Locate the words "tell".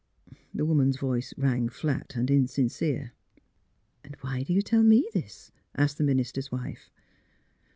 4.63-4.81